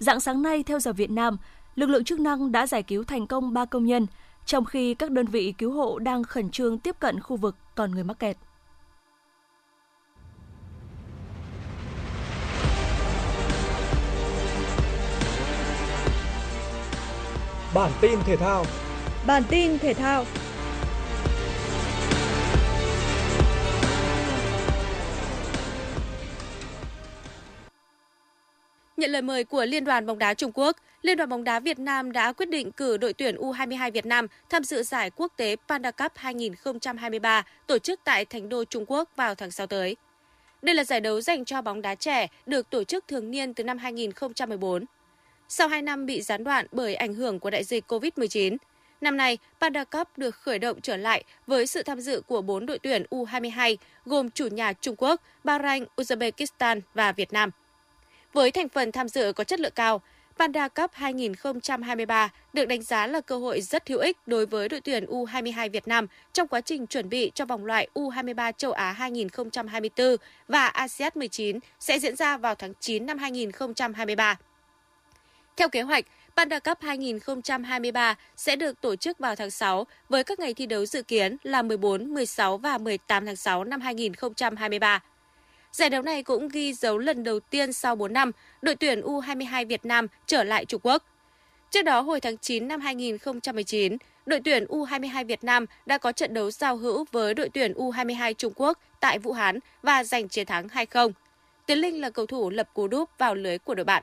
[0.00, 1.36] Dạng sáng nay, theo giờ Việt Nam,
[1.74, 4.06] lực lượng chức năng đã giải cứu thành công 3 công nhân,
[4.46, 7.90] trong khi các đơn vị cứu hộ đang khẩn trương tiếp cận khu vực còn
[7.90, 8.36] người mắc kẹt.
[17.74, 18.64] Bản tin thể thao
[19.26, 20.24] Bản tin thể thao
[29.00, 31.78] Nhận lời mời của Liên đoàn bóng đá Trung Quốc, Liên đoàn bóng đá Việt
[31.78, 35.56] Nam đã quyết định cử đội tuyển U22 Việt Nam tham dự giải quốc tế
[35.68, 39.96] Panda Cup 2023 tổ chức tại Thành đô Trung Quốc vào tháng 6 tới.
[40.62, 43.64] Đây là giải đấu dành cho bóng đá trẻ được tổ chức thường niên từ
[43.64, 44.84] năm 2014.
[45.48, 48.56] Sau 2 năm bị gián đoạn bởi ảnh hưởng của đại dịch COVID-19,
[49.00, 52.66] năm nay Panda Cup được khởi động trở lại với sự tham dự của 4
[52.66, 57.50] đội tuyển U22 gồm chủ nhà Trung Quốc, Bahrain, Uzbekistan và Việt Nam.
[58.32, 60.02] Với thành phần tham dự có chất lượng cao,
[60.38, 64.80] Panda Cup 2023 được đánh giá là cơ hội rất hữu ích đối với đội
[64.80, 68.92] tuyển U22 Việt Nam trong quá trình chuẩn bị cho vòng loại U23 châu Á
[68.92, 70.16] 2024
[70.48, 74.38] và ASEAN 19 sẽ diễn ra vào tháng 9 năm 2023.
[75.56, 76.04] Theo kế hoạch,
[76.36, 80.86] Panda Cup 2023 sẽ được tổ chức vào tháng 6 với các ngày thi đấu
[80.86, 85.02] dự kiến là 14, 16 và 18 tháng 6 năm 2023.
[85.72, 89.66] Giải đấu này cũng ghi dấu lần đầu tiên sau 4 năm, đội tuyển U22
[89.66, 91.04] Việt Nam trở lại Trung Quốc.
[91.70, 96.34] Trước đó, hồi tháng 9 năm 2019, đội tuyển U22 Việt Nam đã có trận
[96.34, 100.46] đấu giao hữu với đội tuyển U22 Trung Quốc tại Vũ Hán và giành chiến
[100.46, 101.12] thắng 2-0.
[101.66, 104.02] Tiến Linh là cầu thủ lập cú đúp vào lưới của đội bạn.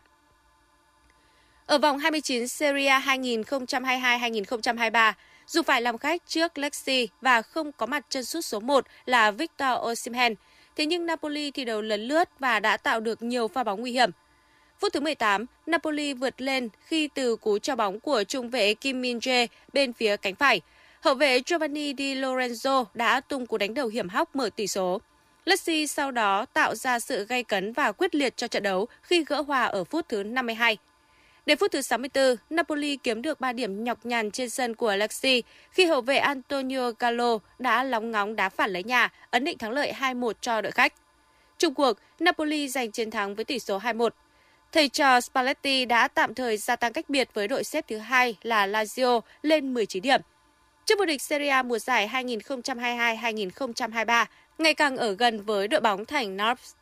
[1.65, 5.13] Ở vòng 29 Serie A 2022-2023,
[5.47, 9.31] dù phải làm khách trước Lexi và không có mặt chân sút số 1 là
[9.31, 10.35] Victor Osimhen,
[10.77, 13.91] thế nhưng Napoli thi đấu lấn lướt và đã tạo được nhiều pha bóng nguy
[13.91, 14.09] hiểm.
[14.79, 19.01] Phút thứ 18, Napoli vượt lên khi từ cú cho bóng của trung vệ Kim
[19.01, 20.61] Min Jae bên phía cánh phải.
[21.01, 25.01] Hậu vệ Giovanni Di Lorenzo đã tung cú đánh đầu hiểm hóc mở tỷ số.
[25.45, 29.23] Lassi sau đó tạo ra sự gay cấn và quyết liệt cho trận đấu khi
[29.23, 30.77] gỡ hòa ở phút thứ 52.
[31.47, 35.43] Đến phút thứ 64, Napoli kiếm được 3 điểm nhọc nhằn trên sân của Alexi
[35.71, 39.71] khi hậu vệ Antonio Gallo đã lóng ngóng đá phản lấy nhà, ấn định thắng
[39.71, 40.93] lợi 2-1 cho đội khách.
[41.57, 44.09] Trung cuộc, Napoli giành chiến thắng với tỷ số 2-1.
[44.71, 48.35] Thầy trò Spalletti đã tạm thời gia tăng cách biệt với đội xếp thứ hai
[48.41, 50.21] là Lazio lên 19 điểm.
[50.85, 54.25] trước vô địch Serie A mùa giải 2022-2023
[54.57, 56.73] ngày càng ở gần với đội bóng thành Naples.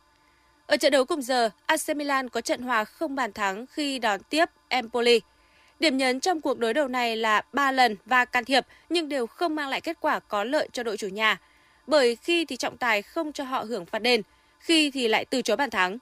[0.66, 4.20] Ở trận đấu cùng giờ, AC Milan có trận hòa không bàn thắng khi đón
[4.22, 5.20] tiếp Empoli.
[5.80, 9.26] Điểm nhấn trong cuộc đối đầu này là 3 lần và can thiệp nhưng đều
[9.26, 11.40] không mang lại kết quả có lợi cho đội chủ nhà.
[11.86, 14.22] Bởi khi thì trọng tài không cho họ hưởng phạt đền,
[14.58, 15.98] khi thì lại từ chối bàn thắng.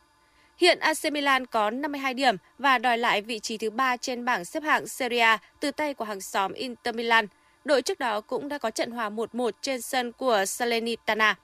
[0.57, 4.45] Hiện AC Milan có 52 điểm và đòi lại vị trí thứ 3 trên bảng
[4.45, 7.27] xếp hạng Serie A từ tay của hàng xóm Inter Milan.
[7.65, 11.37] Đội trước đó cũng đã có trận hòa 1-1 trên sân của Salernitana.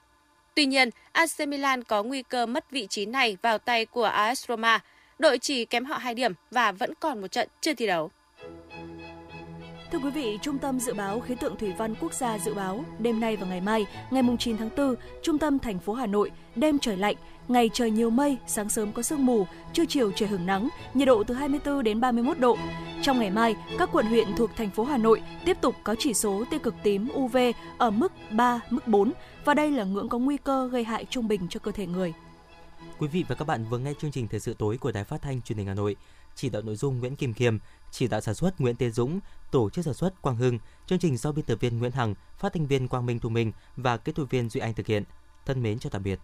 [0.54, 4.48] Tuy nhiên, AC Milan có nguy cơ mất vị trí này vào tay của AS
[4.48, 4.80] Roma.
[5.18, 8.10] Đội chỉ kém họ 2 điểm và vẫn còn một trận chưa thi đấu.
[9.92, 12.84] Thưa quý vị, Trung tâm Dự báo Khí tượng Thủy văn Quốc gia dự báo
[12.98, 16.30] đêm nay và ngày mai, ngày 9 tháng 4, trung tâm thành phố Hà Nội,
[16.56, 17.16] đêm trời lạnh,
[17.50, 21.08] ngày trời nhiều mây, sáng sớm có sương mù, trưa chiều trời hưởng nắng, nhiệt
[21.08, 22.56] độ từ 24 đến 31 độ.
[23.02, 26.14] Trong ngày mai, các quận huyện thuộc thành phố Hà Nội tiếp tục có chỉ
[26.14, 27.36] số tia cực tím UV
[27.78, 29.12] ở mức 3, mức 4
[29.44, 32.14] và đây là ngưỡng có nguy cơ gây hại trung bình cho cơ thể người.
[32.98, 35.22] Quý vị và các bạn vừa nghe chương trình thời sự tối của Đài Phát
[35.22, 35.96] thanh Truyền hình Hà Nội.
[36.34, 37.58] Chỉ đạo nội dung Nguyễn Kim Khiêm,
[37.90, 41.16] chỉ đạo sản xuất Nguyễn Tiến Dũng, tổ chức sản xuất Quang Hưng, chương trình
[41.16, 44.12] do biên tập viên Nguyễn Hằng, phát thanh viên Quang Minh Thu Minh và kỹ
[44.12, 45.04] thuật viên Duy Anh thực hiện.
[45.46, 46.18] Thân mến chào tạm biệt.